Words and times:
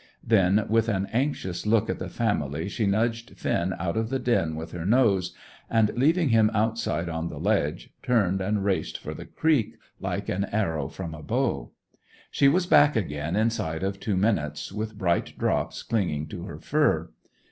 Then 0.23 0.65
with 0.67 0.89
an 0.89 1.05
anxious 1.13 1.67
look 1.67 1.87
at 1.87 1.99
the 1.99 2.09
family 2.09 2.67
she 2.67 2.87
nudged 2.87 3.37
Finn 3.37 3.75
out 3.77 3.95
of 3.95 4.09
the 4.09 4.17
den 4.17 4.55
with 4.55 4.71
her 4.71 4.83
nose, 4.83 5.35
and, 5.69 5.91
leaving 5.95 6.29
him 6.29 6.49
outside 6.55 7.07
on 7.07 7.29
the 7.29 7.37
ledge, 7.37 7.91
turned 8.01 8.41
and 8.41 8.65
raced 8.65 8.97
for 8.97 9.13
the 9.13 9.25
creek, 9.27 9.75
like 9.99 10.27
an 10.27 10.45
arrow 10.45 10.87
from 10.87 11.13
a 11.13 11.21
bow. 11.21 11.69
She 12.31 12.47
was 12.47 12.65
back 12.65 12.95
again 12.95 13.35
inside 13.35 13.83
of 13.83 13.99
two 13.99 14.17
minutes 14.17 14.71
with 14.71 14.97
bright 14.97 15.37
drops 15.37 15.83
clinging 15.83 16.25
to 16.29 16.45
her 16.47 16.57
fur. 16.57 17.11